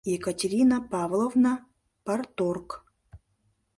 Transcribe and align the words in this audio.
—Екатерина 0.15 0.77
Павловна, 0.91 1.53
парторг. 2.05 2.69